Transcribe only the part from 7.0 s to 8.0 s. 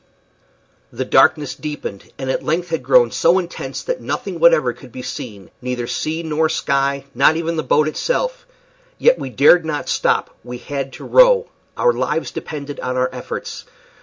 not even the boat